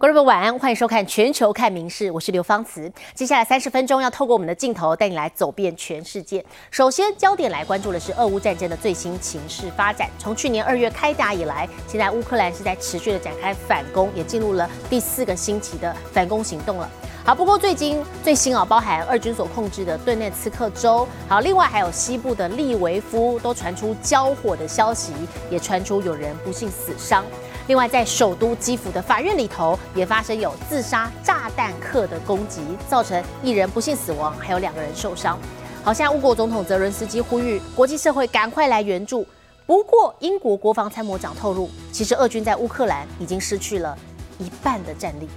[0.00, 2.90] 观众朋友晚安，欢迎收看《全球看名事》，我是刘芳慈。
[3.12, 6.42] 接下来三十分钟要透过我们的镜头带你来走遍全世界。
[6.70, 10.08] 首先，焦点来关注的是俄乌战争的最新情势发展。
[10.18, 16.88] 从去年二月开打以来，现在乌克兰是在持续的展开反攻，也进入了第四个星期的反攻行动了。
[17.22, 25.12] 好，不过最近最新啊，包含俄军所控制的顿涅茨克州，好，另外还有西部的利维夫，都传出交火的消息，
[25.50, 27.22] 也传出有人不幸死伤。
[27.70, 35.38] 另外，在首都基辅的法院里头，也发生有自杀炸弹客的攻击，造成一人不幸死亡，还有两个人受伤。
[35.84, 39.24] 好，现在乌国总统泽伦斯基呼吁国际社会赶快来援助。
[39.66, 43.96] 不过，英国国防参谋长透露，其实俄军在乌克兰已经失去了
[44.40, 45.28] 一半的战力。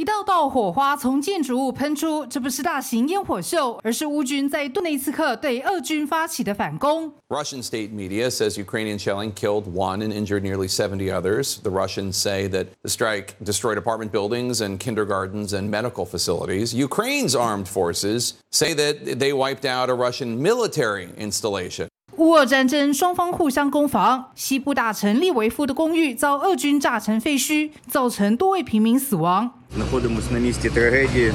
[0.00, 7.10] 一道道火花从建筑物喷出，这不是大型烟火秀，而是乌军在顿内茨克对俄军发起的反攻。
[7.28, 11.62] Russian state media says Ukrainian shelling killed one and injured nearly 70 others.
[11.62, 16.74] The Russians say that the strike destroyed apartment buildings and kindergartens and medical facilities.
[16.74, 21.88] Ukraine's armed forces say that they wiped out a Russian military installation.
[22.20, 24.30] 乌俄战争，双方互相攻防。
[24.34, 29.50] 西部大城利维夫的公寓遭俄军炸成废墟，造成多位平民死亡。
[29.76, 31.32] Знаходимося на місці трагедії.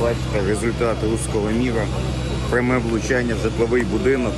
[0.00, 1.86] Бачите, результати руського міра.
[2.50, 4.32] Пряме влучання в житловий будинок.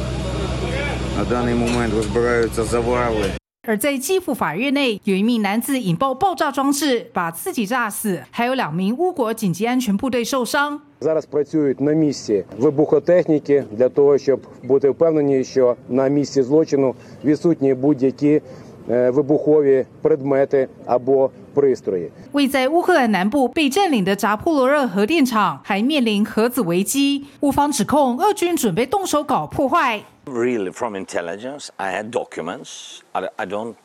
[1.19, 3.41] На даний момент розбираються завали.
[3.71, 10.81] 而在基辅法院内，有一名男子引爆爆炸装置，把自己炸死，还有两名乌国紧急安全部队受伤。
[11.01, 18.41] Зараз працюють на місці вибухотехніки для того, щоб бути впевнені, що на місці злочину відсутні будь-які
[18.89, 22.11] вибухові предмети або пристрої。
[22.33, 30.01] 位在乌克兰南部被占领的扎波罗热核电厂还面临核子危机，乌方指控俄军准备动手搞破坏。
[30.28, 33.02] Really, from intelligence, I had documents.
[33.14, 33.76] I, I don't,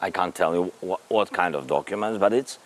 [0.00, 2.58] I can't tell you what, what kind of documents, but it's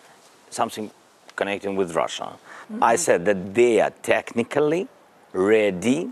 [0.51, 0.91] something
[1.35, 2.37] connecting with Russia.
[2.81, 4.89] I said that they are technically
[5.33, 6.11] ready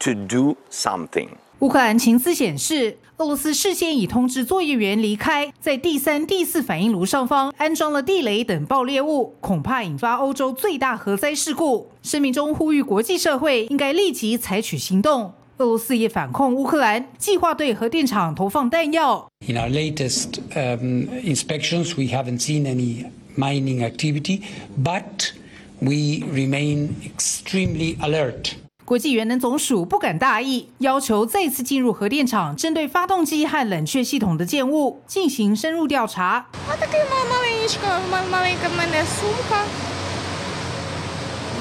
[0.00, 1.28] to do something.
[1.60, 11.90] 乌克兰情资显示，俄罗斯事先已通知作业员离开，在第三、第四反应炉上方安装了地雷等爆裂物，恐怕引发欧洲最大核灾事故。
[12.02, 15.34] 声明中呼吁国际社会应该立即采取行动。
[15.60, 19.30] 俄罗斯也反控乌克兰计划对核电厂投放弹药。
[19.46, 23.04] In our latest um, inspections, we haven't seen any
[23.36, 24.40] mining activity,
[24.82, 25.34] but
[25.78, 28.52] we remain extremely alert.
[28.86, 36.46] 国际原能总署不敢大意，要求再次进入核电厂，针对发动机和冷却系统的建物进行深入调查。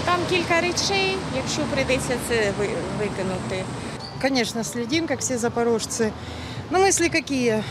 [0.09, 2.53] Там кілька речей, якщо прийдеться це
[2.99, 3.65] викинути.
[4.21, 6.11] Конечно, следим, как все запорожцы.
[6.71, 7.62] Но мысли какие?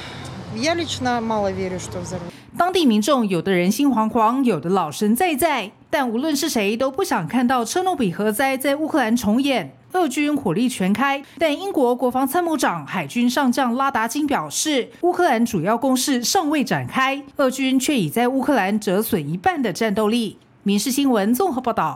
[0.56, 2.32] Я лично мало верю, что взорвут.
[2.56, 9.74] 当地民众有的人心惶惶，有的老神在在，但无论是谁都不想看到车诺比核灾在乌克兰重演。
[9.94, 20.38] 俄军火力全开，但英国国防参谋长、海军上将拉达金表示，乌克兰主要攻势尚未展开，俄军却已在乌克兰折损一半的战斗力。
[20.64, 21.96] 民事新闻综合报道。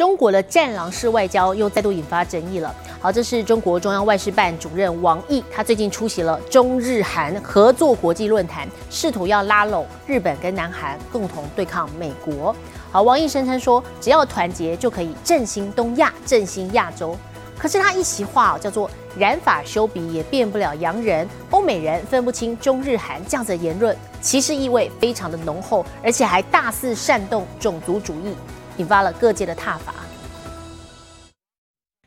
[0.00, 2.74] 中国的战狼式外交又再度引发争议了。
[2.98, 12.56] 好，这是中国中央外事办主任王毅，他最近出席了中日韩合作国际论坛，试图要拉拢日本跟南韩共同对抗美国。
[12.90, 17.14] 好，王毅声称说，只要团结就可以振兴东亚、振兴亚洲。
[17.58, 28.34] 可是他一席话叫做“染法修鼻也变不了洋人”，欧美人分不清中日韩这样子的言论，其实意味非常的浓厚，而且还大肆煽动种族主义。
[28.80, 29.94] 引发了各界的挞伐。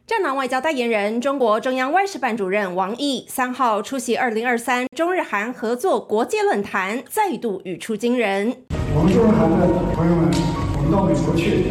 [0.06, 8.54] 战狼外交代言人、中国中央外事办主任王毅三号出席二零二三中日韩合作国际论坛，再度语出惊人。
[8.96, 9.56] 我们中日韩的
[9.96, 10.30] 朋友们，
[10.76, 11.64] 我们到美国去，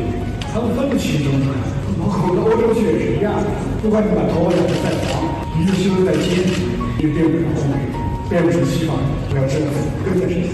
[0.53, 1.61] 他们分不清中日韩，
[1.99, 3.45] 我们欧洲去也是一样的。
[3.83, 5.27] 不管你把头发染得再黄，
[5.59, 6.47] 你就修在尖，
[6.99, 8.02] 也变不了欧美，
[8.33, 8.97] 变不成西方，
[9.29, 9.69] 不要这样，
[10.07, 10.49] 跟着谁？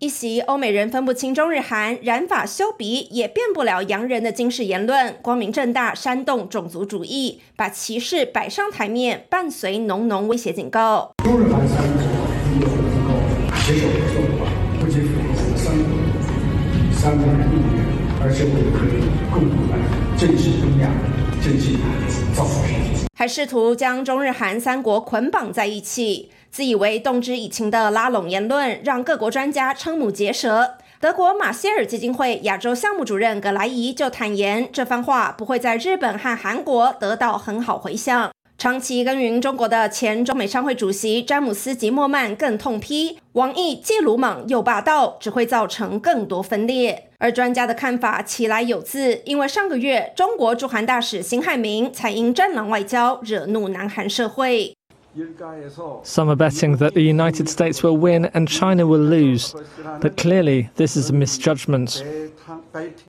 [0.00, 11.14] 一席欧美人分不清中日韩，染发修鼻也变不了洋人的惊世言论，光明正大煽动种族主义，把歧视摆上台面，伴随浓浓威胁警告。
[11.24, 12.02] 中日韩三国
[12.52, 13.14] 如果能够
[13.64, 15.88] 携手合作的话，不仅符合三国
[16.92, 17.80] 三国人意愿，
[18.20, 19.00] 而且我们可以
[19.32, 19.78] 共同来
[20.18, 20.90] 振兴东亚、
[21.42, 23.06] 振兴南造福世界。
[23.14, 26.28] 还试图将中日韩三国捆绑在一起。
[26.52, 30.74] 自以为动之以情的拉拢言论，让各国专家瞠目结舌。
[31.00, 38.30] 德国马歇尔基金会亚洲项目主任葛莱仪就坦言，这番话不会在日本和韩国得到很好回响。
[38.58, 47.08] 长期耕耘中国的前中美商会主席詹姆斯·吉莫曼更痛批，王毅既鲁莽又霸道，只会造成更多分裂。
[47.18, 54.76] 而专家的看法其来有自，因为上个月中国驻韩大使辛亥明才因战狼外交惹怒南韩社会。
[56.03, 59.55] Some are betting that the United States will win and China will lose,
[59.99, 62.03] but clearly this is a misjudgment.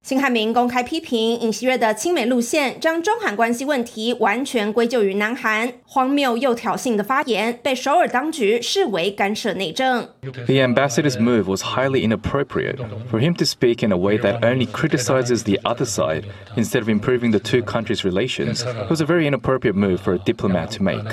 [0.03, 10.09] 辛亥明公开批评尹锡悦的亲美路线，将中韩关系问题完全归咎于南韩，荒谬又挑衅的发言被首尔当局视为干涉内政。
[10.47, 12.79] The ambassador's move was highly inappropriate.
[13.11, 16.25] For him to speak in a way that only criticizes the other side
[16.57, 20.71] instead of improving the two countries' relations was a very inappropriate move for a diplomat
[20.71, 21.05] to make.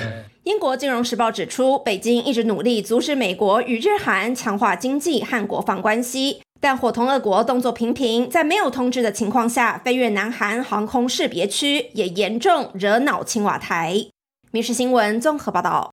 [0.43, 13.93] 英国金融时报指出，北京一直努力阻止美国与日韩强化经济和国防关系，但伙同俄国动作频频，在没有通知的情况下飞越南韩航空识别区，也严重惹恼青瓦台。
[14.49, 15.91] 《民事新闻》综合报道。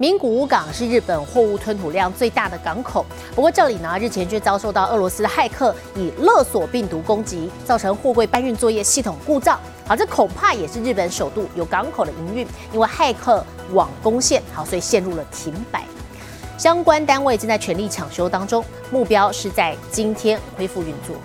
[0.00, 3.04] 名古屋港是日本货物吞吐量最大的港口，
[3.34, 9.58] 不过这里呢日前却遭受到俄罗斯的骇客以勒索病毒攻击，造成货柜搬运作业系统故障。
[9.88, 15.84] 好，这恐怕也是日本首度有港口的营运因为骇客网攻陷，好，所以陷入了停摆。
[16.56, 21.16] 相关单位正在全力抢修当中，目标是在今天恢复运作。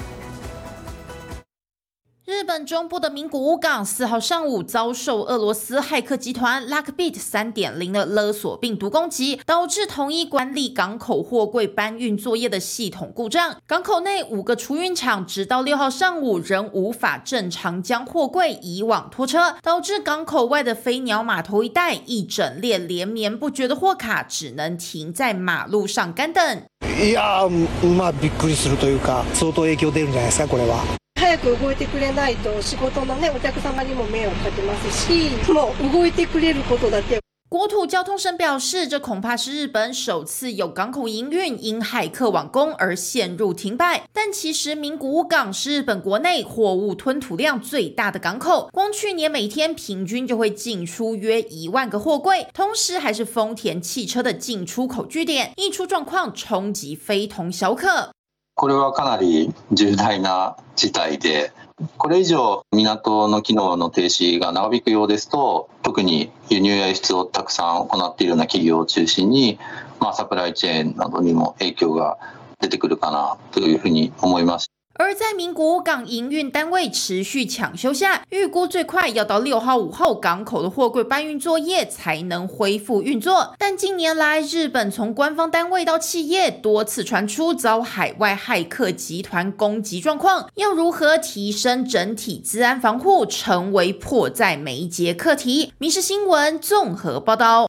[2.29, 13.57] 日本中部的名古屋港四号上午遭受俄罗斯骇客集团 Lockbit 三点零的勒索病毒攻击，导致统一管理港口货柜搬运作业的系统故障。
[13.67, 26.63] 港口内五个储运厂直到六号上午仍无法正常将货柜移往拖车，导致港口外的飞鸟码头一带一整列连绵不绝的货卡只能停在马路上干等。
[26.83, 27.49] いや
[27.97, 30.99] まあびっくりするというか相当影響出るんじゃないですかこれは。
[31.23, 37.21] 早く動いてくれないと仕事のねお客様にも迷惑かけますしもう動いてくれることだけ
[37.51, 44.03] 国土交通省表示，这恐怕是日本首次有港口营运因骇客网攻而陷入停摆。
[44.13, 58.11] 但其实名古屋港是日本国内货物吞吐量最大的港口，光去年每天平均就会进出约一万个货柜，同时还是丰田汽车的进出口据点，一出状况冲击非同小可。
[58.56, 61.52] これはかなり重大な事態で、
[61.98, 69.60] これ以上港の機能の停止が長引くようですと、特に輸入や輸出をたくさん行っているような企業を中心に、
[70.00, 72.18] まあ、サプライチェーンなどにも影響が
[72.62, 74.72] 出てくるかなというふうに思います。
[74.96, 83.56] 而在名古屋港营运单位持续抢修下，预估最快要到六号午后，港口的货柜搬运作业才能恢复运作。
[83.58, 95.68] 但近年来，日本从官方单位到企业多次传出遭海外骇客集团攻击状况，要如何提升整体治安防护，成为迫在眉睫课题。
[95.80, 97.68] 《民事新闻》综合报道。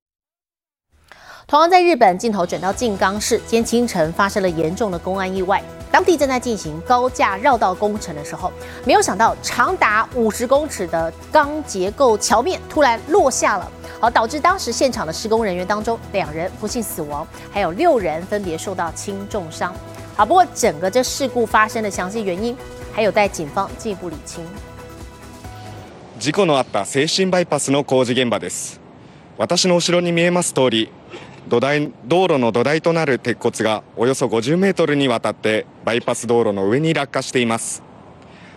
[1.46, 5.64] 同样在日本，镜头转到静冈市，今天清晨发生了严重的公安意外。
[5.93, 8.51] 当地正在进行高架绕道工程的时候，
[8.85, 19.73] 没有想到长达五十公尺的钢结构桥面突然落下了，好导致当时现场的施工人员当中两人不幸死亡，还有六人分别受到轻重伤。
[20.15, 22.55] 好，不过整个这事故发生的详细原因
[22.93, 24.45] 还有待警方进一步理清。
[26.19, 28.79] 事故のあった精神バイパスの工事現場です。
[29.37, 30.91] 私の後ろに見えます通り。
[31.48, 37.82] 土台道路の土台となる鉄骨がおよそ50メートルにわたってバイパス道路の上に落下しています。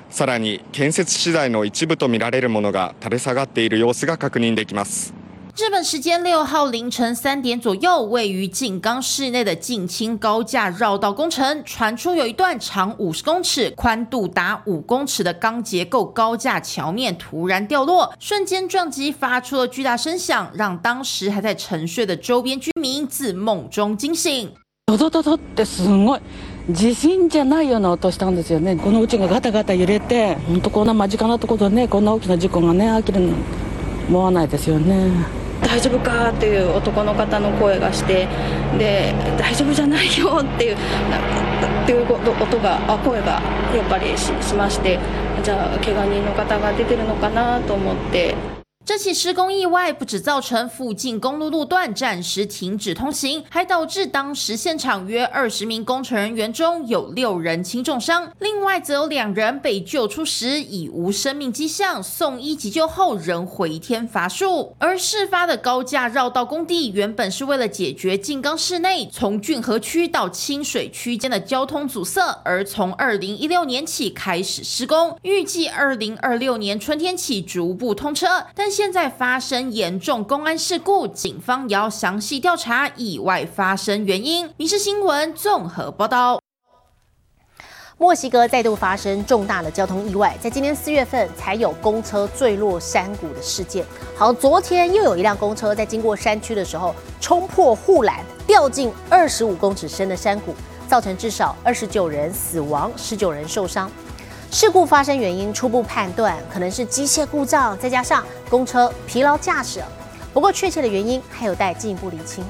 [0.10, 5.14] さらに建設資材の一部とみられるものが垂れ下がっている様子が確認できます。
[5.57, 24.51] 日本时间六号凌晨三点左右，位于静冈市内的近清高架绕道工程传出有一段长五十公尺、宽度达五公尺的钢结构高架桥面突然掉落，瞬间撞击发出了巨大声响，让当时还在沉睡的周边居民自梦中惊醒。
[24.87, 26.21] ドドドドってすごい
[26.71, 28.75] 地震じゃないような音したんですよね。
[28.77, 33.35] このうちがガタガタ揺れて、本当こんな間近なところでね、こんな大きな事故がね起きるの
[34.09, 35.13] 思わないですよね。
[35.68, 38.26] 大丈夫かっていう男の方の声がして
[38.80, 43.42] で大丈夫じゃないよっていうっていう音があ声が
[43.76, 44.98] やっぱりしまして
[45.44, 48.67] じゃあ怪我人の方が出てるのかなと思って。
[48.88, 64.74] 这起施工意外不止造成附近公路路段暂时停止通行，还导致当时现场约二十名工程人员中有六人轻重伤，另外则有两人被救出时已无生命迹象，送医急救后仍回天乏术。
[64.80, 78.77] 而事发的高架绕道工地原本是为了解决静冈市内从郡河区到清水区间的交通阻塞，而从二零一六年起开始施工，预计二零二六年春天起逐步通车，但。
[78.78, 84.48] 现在发生严重公安事故，警方也要详细调查意外发生原因。
[84.56, 86.40] 民事新闻综合报道。
[87.98, 93.84] 墨西哥再度发生重大的交通意外，在今年四月份才有公车坠落山谷的事件。
[94.16, 100.54] 好，昨天又有一辆公车在经过山区的时候冲破护栏，掉进二十五公尺深的山谷，
[100.88, 103.90] 造成至少二十九人死亡，十九人受伤。
[104.52, 109.84] 事故发生原因初步判断可能是机械故障，再加上公车疲劳驾驶。
[110.34, 112.44] 不过确切的原因还有待进一步厘清。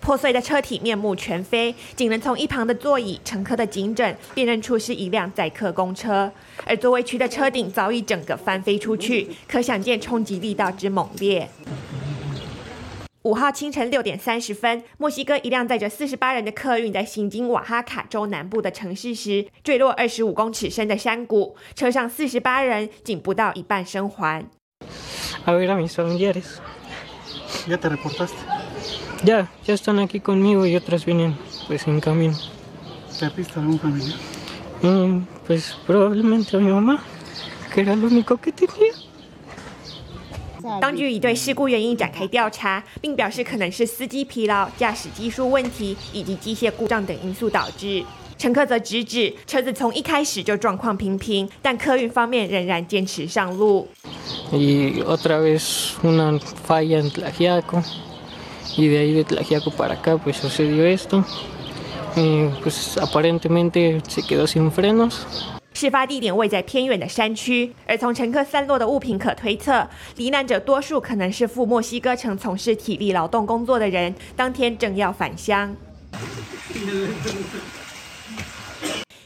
[0.00, 6.30] 破碎的车体面目全非，仅能从一旁的座椅、乘客的颈枕辨认出是一辆载客公车，
[6.66, 11.48] 而座位区的车顶早已整个翻飞出去，可想见冲击力道之猛烈。
[13.24, 24.44] 五号清晨六点三十分，墨西哥一辆载着四十八人的客运在行经瓦哈卡州南部的城市时，坠落二十五公尺深的山谷，车上四十八人仅不到一半生还。
[40.80, 48.02] 当局已对事故原因展开调查，并表示可能是司机疲劳、驾驶技术问题以及机械故障等因素导致。
[48.36, 53.86] 乘客则直指车子从一开始就状况平平，但客运方面仍然坚持上路。
[54.50, 57.82] Y otra vez una falla en Tlaxiaco.
[58.76, 61.24] y de ahí de Tlaxiaco para acá pues sucedió esto.
[62.16, 65.26] Eh, pues aparentemente se quedó sin frenos.
[65.84, 69.86] 事发地点位在偏远的山区，而从乘客散落的物品可推测，
[70.16, 75.76] 罹难者多数可能是赴墨西哥城从事体力劳动工作的人，当天正要返乡。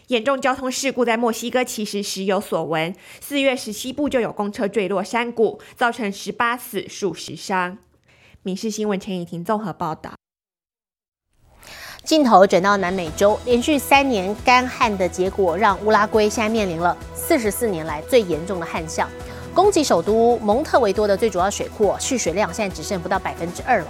[0.08, 7.78] 严重交通事故在墨西哥其实时有所闻，四月十七部就有公车坠落山谷，造成十八死数十伤。
[8.42, 10.14] 民事新闻陈以婷综合报道。
[12.08, 19.06] 镜头转到南美洲，连续三年干旱的结果，让乌拉圭现在面临了四十四年来最严重的旱象。
[19.54, 23.88] 供给首都蒙特维多的最主要水库蓄水量现在只剩不到百分之二了，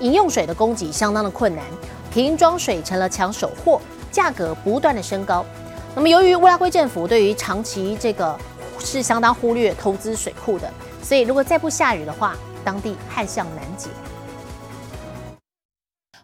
[0.00, 1.64] 饮用水的供给相当的困难，
[2.12, 5.46] 瓶装水成了抢手货，价格不断的升高。
[5.94, 8.36] 那么由于乌拉圭政府对于长期这个
[8.80, 10.68] 是相当忽略投资水库的，
[11.04, 12.34] 所以如果再不下雨的话，
[12.64, 13.90] 当地旱象难解。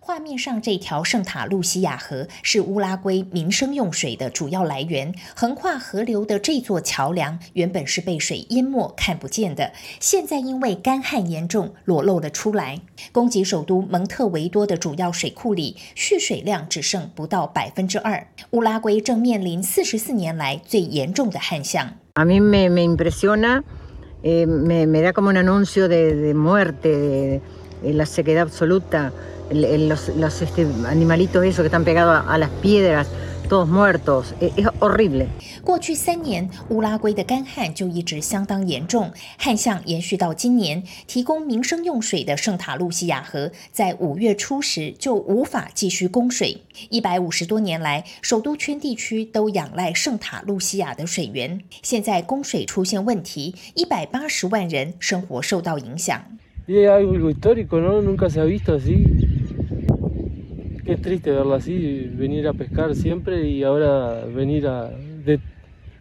[0.06, 5.12] 画面上这条圣塔露西亚河是乌拉圭民生用水的主要来源。
[5.34, 12.80] 横跨河流的这座桥梁原本是被水淹没、看不见的，现在因为干旱严重裸露了出来。
[13.10, 18.28] 供给首都蒙特维多的主要水库里蓄水量只剩不到百分之二。
[18.52, 21.94] 乌拉圭正面临四十四年来最严重的旱象。
[35.62, 40.82] 过去三年，乌拉圭的干旱就一直相当严重，旱象延续到今年。
[41.06, 46.62] 提供民生用水的圣塔露西亚河在五月初时就无法继续供水。
[46.90, 56.20] 一百五十多年来，首都圈地区都仰赖圣塔露西亚的水源，现在供水出现问题，一百八十万人生活受到影响。
[56.66, 56.98] Yeah,
[60.86, 65.40] Qué triste verlo así, venir a pescar siempre y ahora venir a, de,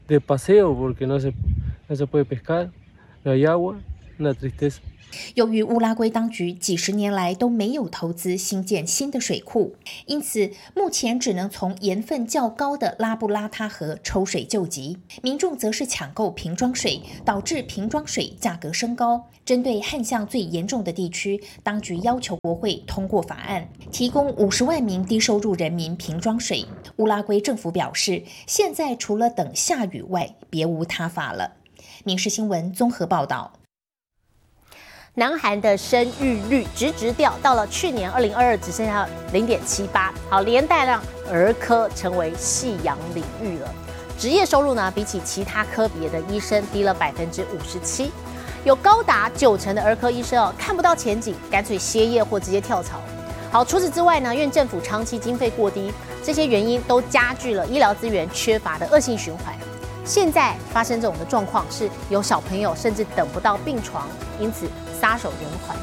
[0.08, 1.34] de paseo porque no se,
[1.90, 2.70] no se puede pescar,
[3.24, 3.80] no hay agua,
[4.20, 4.84] una tristeza.
[5.36, 14.98] 由于乌拉圭当局几十年来都没有投资新建新的水库，因此目前只能从盐分较高的拉布拉塔河抽水救急。
[15.22, 19.30] 民众则是抢购瓶装水，导致瓶装水价格升高。
[19.46, 26.66] 针对旱象最严重的地区，当局要求国会通过法案，提供五十万名低收入人民瓶装水。
[26.98, 31.58] 乌拉圭政府表示，现在除了等下雨外，别无他法了。
[32.04, 33.54] 民事新闻综合报道。
[35.18, 43.74] 南韩的生育率直直掉，到了去年二零二二只剩下零点七八，好，连带让儿科成为夕阳领域了。
[44.20, 48.12] 职业收入呢，比起其他科别的医生低了百分之五十七，
[48.66, 53.00] 有高达九成的儿科医生哦看不到前景，干脆歇业或直接跳槽。
[53.50, 59.56] 好，除此之外呢，因为政府长期经费过低，这些原因都加剧了医疗资源缺乏的恶性循环。
[60.04, 64.10] 现在发生这种的状况，是有小朋友甚至等不到病床，
[64.42, 64.68] 因此。
[64.95, 65.77] 撒手人寰。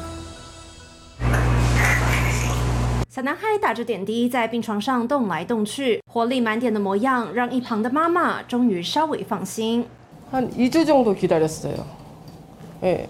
[3.10, 9.86] 小男孩打着点滴在病床上动来动去，活力满点的模样让一旁的妈妈终于稍微放心。
[10.30, 11.84] 한이주정도기다렸어요
[12.84, 13.08] 예.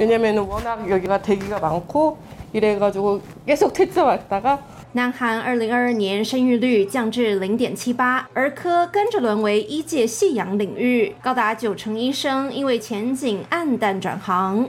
[0.00, 2.16] 왜냐면은 워낙 여기가 대기가 많고
[2.52, 4.58] 이래가지고 계속 퇴짜 왔다가
[4.92, 14.68] 南韩二零二二年生育率降至零点七八，儿科跟着沦为医界夕阳领域，高达九成医生因为前景黯淡转行。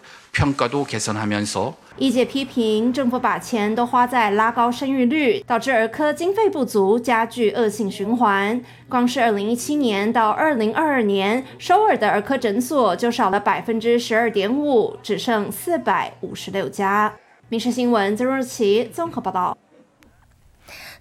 [0.32, 8.60] 평가도 개선하면서 医界批评政府把钱都花在拉高生育率，导致儿科经费不足，加剧恶性循环。
[8.86, 17.10] 光是二零一七年到二零二二年，首尔的儿科诊所就少了百分之十二点五，只剩四百五十六家。
[17.48, 19.56] 民事新闻曾若琪综合报道。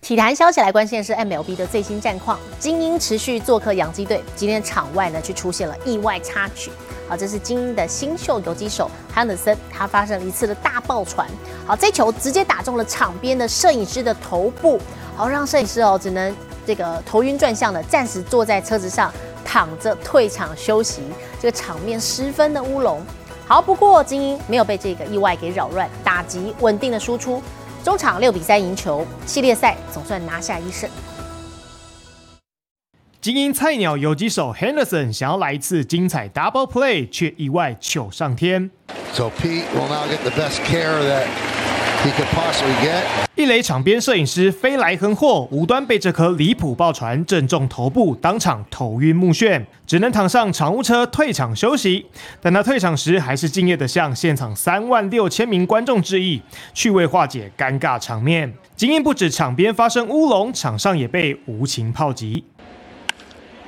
[0.00, 6.72] 体坛消息来关心的是 MLB 的最新战况，精英持续做客洋基队，今天场外呢却出现了意外插曲。
[7.06, 11.28] 好，这是精英的新秀游击手汉德森，他发生了一次的大爆传。
[11.66, 14.80] 好，这球直接打中了场边的摄影师的头部，
[15.14, 16.34] 好让摄影师哦只能
[16.66, 19.12] 这个头晕转向的，暂时坐在车子上
[19.44, 21.02] 躺着退场休息。
[21.38, 23.02] 这个场面十分的乌龙。
[23.46, 27.42] 好，不过精英没有被这个意外给扰乱，打击稳定的输出。
[27.82, 30.88] 中场六比三赢球，系列赛总算拿下一胜。
[33.20, 38.70] 精英菜鸟游击手 Henderson 想要来一次精彩 double play，却意外糗上天。
[39.12, 41.26] So Pete will now get the best care that
[42.04, 43.02] he could possibly get.
[43.36, 52.06] 一垒场边摄影师飞来横祸，无端被这颗离谱爆传正中头部，当场头晕目眩，只能躺上场务车退场休息。
[52.42, 56.42] 但他退场时还是敬业的向现场三万六千名观众致意，
[56.74, 58.52] 趣味化解尴尬场面。
[58.76, 62.44] 经验不止场边发生乌龙，场上也被无情炮击。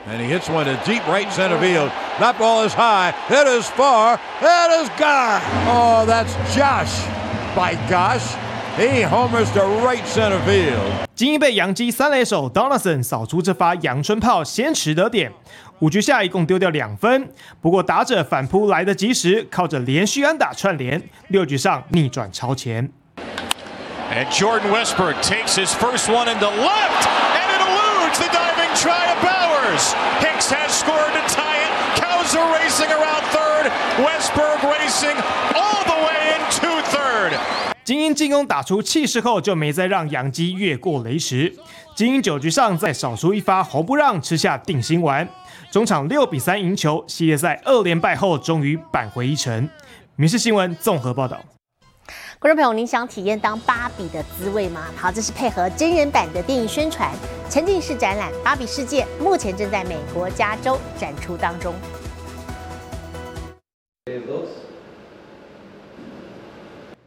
[0.06, 1.90] And he hits one to deep right center field.
[2.18, 3.14] That ball is high.
[3.30, 4.18] It is far.
[4.40, 5.40] It is gone.
[5.68, 7.21] Oh, that's Josh.
[7.55, 8.35] By gosh.
[8.77, 11.07] He homers to right center field.
[11.15, 15.31] 精英被洋基三垒手 Donaldson 扫出这发阳春炮，先持得点。
[15.79, 22.91] 五局下一共丢掉两分，不过打者反扑来得及时，靠着连续安打串联，六局上逆转超前。
[24.09, 29.09] And Jordan Westberg takes his first one into left, and it eludes the diving try
[29.09, 29.93] of Bowers.
[30.21, 31.71] Hicks has scored to tie it.
[31.99, 33.71] Cows are racing around third.
[33.97, 35.17] Westberg racing
[35.55, 36.50] all the way into third.
[37.84, 41.52] 精英进攻打出气势后，就没再让杨基越过雷池。
[41.96, 45.28] 精英九局上再少输一发，侯不让吃下定心丸。
[45.70, 49.68] 中场六比三赢球，系列赛二连败后终于扳回一城。
[50.14, 51.44] 民事新闻综合报道。
[52.38, 54.86] 观众朋友，您想体验当芭比的滋味吗？
[54.96, 57.10] 好，这是配合真人版的电影宣传，
[57.50, 61.74] 沉浸式展览《芭比世界》，目前正在美国加州展出当中。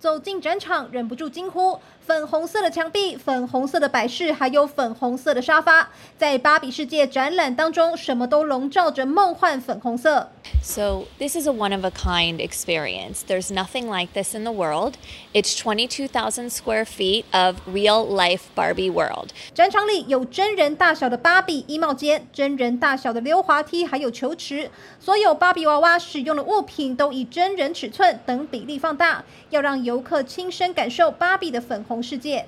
[0.06, 10.30] 走进展场，忍不住惊呼：粉红色的墙壁、粉红色的摆饰，还有粉红色的沙发，在芭比世界展览当中，什么都笼罩着梦幻粉红色。
[10.62, 13.22] So, this is a one of a kind experience.
[13.28, 14.94] There's nothing like this in the world.
[15.34, 19.30] It's 22,000 square feet of real life Barbie world.
[19.56, 24.70] 展场里有真人大小的芭比衣帽间、真人大小的溜滑梯，还有球池。
[25.00, 32.47] 所有芭比娃娃使用的物品都以真人尺寸等比例放大，要让游客亲身感受芭比的粉红世界。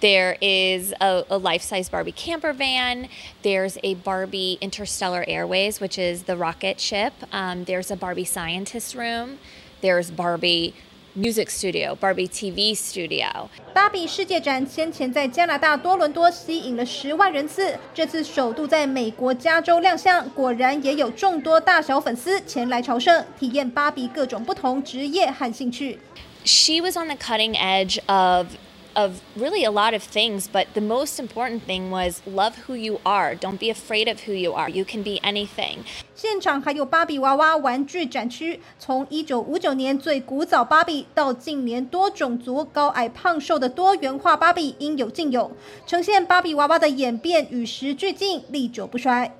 [0.00, 3.08] There is a, a life size Barbie camper van.
[3.42, 7.12] There's a Barbie Interstellar Airways, which is the rocket ship.
[7.32, 9.38] Um, there's a Barbie scientist room.
[9.80, 10.74] There's Barbie
[11.15, 13.49] music studio, Barbie TV studio.
[13.73, 25.99] 芭比世界展先前在加拿大多伦多吸引了十万人次，这次首度在美国加州亮相，果然也有众多大小粉丝前来朝圣，体验芭比各种不同职业和兴趣。
[26.43, 28.47] She was on the cutting edge of
[28.95, 32.99] of really a lot of things, but the most important thing was love who you
[33.03, 33.35] are.
[33.35, 34.69] Don't be afraid of who you are.
[34.69, 35.79] You can be anything.
[36.15, 45.51] 现场还有芭比娃娃玩具展区，从一九五九年最古早芭比到近年多种族、高矮胖瘦的多元化芭比，应有尽有，
[45.87, 49.27] 呈现芭比娃娃的演变与时俱进，历久不衰。《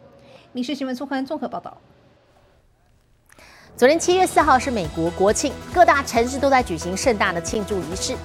[0.54, 1.78] 民事新闻》苏涵综合报道。
[3.78, 8.16] 昨天七月四号是美国国庆，各大城市都在举行盛大的庆祝仪式。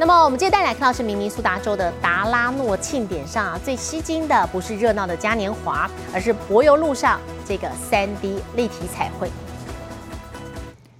[0.00, 9.30] 那么，我们接着带来看到是明尼苏达州的达拉诺庆典上啊，最吸睛的不是热闹的嘉年华，而是柏油路上这个 3D 立体彩绘。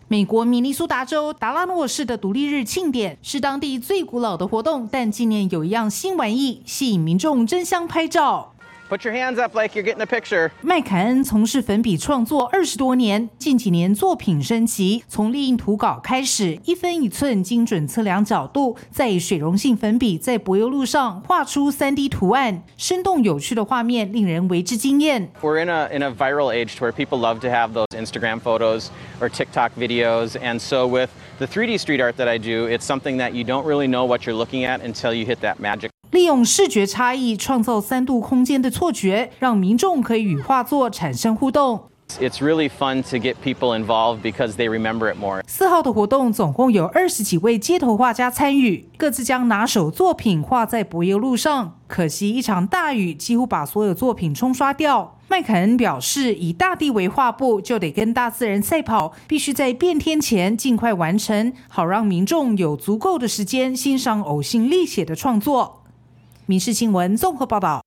[0.07, 8.53] 美国明尼苏达州达拉诺市的独立日庆典是当地最古老的活动，但今年有一样新玩意吸引民众争相拍照。
[8.90, 10.52] Put your hands up like you're getting a picture.
[10.62, 25.32] 麦凯恩从事粉笔创作二十多年，近几年作品升级，从立印图稿开始，一分一寸精准测量角度，再以水溶性粉笔在柏油路上画出 3D 图案，生动有趣的画面令人为之惊艳。
[25.42, 28.40] We're in a in a viral age to where people love to have those Instagram
[28.40, 31.10] photos or TikTok videos, and so with
[31.40, 34.28] the 3D street art that I do, it's something that you don't really know what
[34.28, 41.85] you're looking at until you hit that magic 利用视觉差异创造三度空间的错觉，让民众可以与画作产生互动。
[42.19, 45.45] It's really fun to get people involved because they remember it more.
[45.47, 51.77] 四号的活动总共有二十几位街头画家参与，各自将拿手作品画在柏油路上。
[51.87, 55.19] 可惜一场大雨几乎把所有作品冲刷掉。
[55.29, 65.80] 麦凯恩表示，以大地为画布，就得跟大自然赛跑，必须在变天前尽快完成，好让民众有足够的时间欣赏呕心沥血的创作。
[66.51, 67.81] 民事新闻综合报道。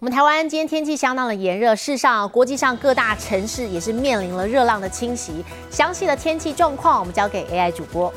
[0.00, 5.44] 我们台湾今天天气相当的炎热，事实上国际上各大城市也是面临了热浪的侵袭。
[5.70, 8.12] 详细的天气状况，我们交给 AI 主播。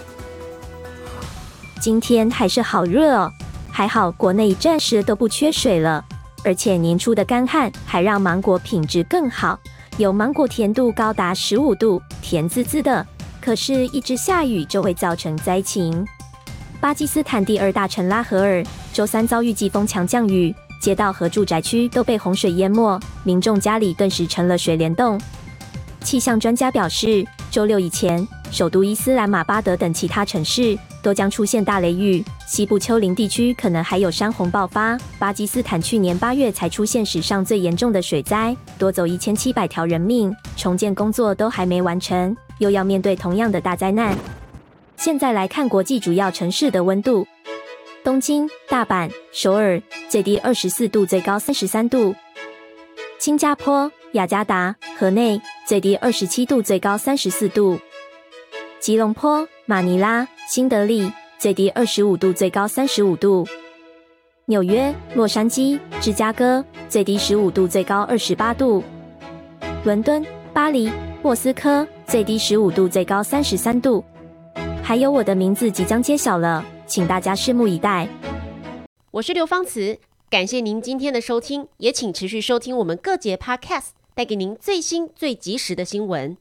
[1.79, 3.31] 今天还是好热哦，
[3.71, 6.03] 还好国内暂时都不缺水了，
[6.43, 9.59] 而且年初的干旱还让芒果品质更好，
[9.99, 13.05] 有芒果甜度高达十五度，甜滋滋的。
[13.39, 16.03] 可是，一直下雨就会造成灾情。
[16.81, 18.63] 巴基斯坦第二大城拉合尔
[18.93, 25.19] 周三遭遇季风强降雨，街道和住宅区都被洪水淹没，民众家里顿时成了水帘洞。
[26.01, 34.97] 气象专家表示，周六以前，首都伊斯兰马巴德等其他城市都将出现大雷雨，西部丘陵地区可能还有山洪爆发。
[35.19, 44.15] 巴基斯坦去年八月才出现史上最严重的水灾，夺走一千七百条人命，重建工作都还没完成，又要面对同样的大灾难。
[44.99, 47.25] 现在来看国际主要城市的温度：
[48.03, 52.13] 东京、大阪、首尔最低二十四度，最高三十三度；
[53.17, 57.79] 新加坡、雅加达、河内最低二十七度，最高三十四度；
[58.81, 63.47] 吉隆坡、马尼拉、新德里最低二十五度，最高三十五度；
[64.47, 68.83] 纽约、洛杉矶、芝加哥最低十五度，最高二十八度；
[69.85, 70.91] 伦敦、巴黎、
[71.23, 74.03] 莫斯科最低十五度，最高三十三度。
[74.89, 78.09] 还有我的名字即将揭晓了，请大家拭目以待。
[79.11, 79.99] 我是刘芳慈，
[80.31, 86.35] 感谢您今天的收听，也请持续收听我们各节 Podcast，带给您最新最及时的新闻。